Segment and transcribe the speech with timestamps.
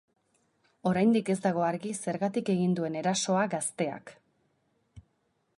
[0.91, 4.17] Oraindik ez dago argi zergatik egin duen erasoa gazteak.